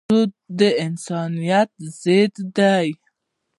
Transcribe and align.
سود 0.09 0.31
د 0.59 0.61
انسانیت 0.85 1.71
ضد 2.01 2.33
دی. 2.57 2.89